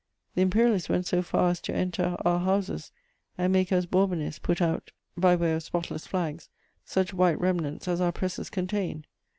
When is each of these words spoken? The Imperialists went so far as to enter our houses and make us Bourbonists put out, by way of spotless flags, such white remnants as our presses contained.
The 0.33 0.41
Imperialists 0.41 0.89
went 0.89 1.05
so 1.05 1.21
far 1.21 1.51
as 1.51 1.61
to 1.61 1.75
enter 1.75 2.17
our 2.25 2.39
houses 2.39 2.91
and 3.37 3.53
make 3.53 3.71
us 3.71 3.85
Bourbonists 3.85 4.39
put 4.41 4.59
out, 4.59 4.91
by 5.15 5.35
way 5.35 5.53
of 5.53 5.61
spotless 5.61 6.07
flags, 6.07 6.49
such 6.83 7.13
white 7.13 7.39
remnants 7.39 7.87
as 7.87 8.01
our 8.01 8.11
presses 8.11 8.49
contained. 8.49 9.05